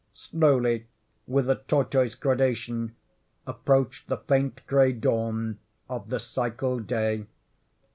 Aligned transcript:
Slowly—with 0.13 1.47
a 1.47 1.57
tortoise 1.67 2.15
gradation—approached 2.15 4.07
the 4.07 4.17
faint 4.17 4.65
gray 4.65 4.93
dawn 4.93 5.59
of 5.87 6.09
the 6.09 6.17
psychal 6.17 6.79
day. 6.83 7.27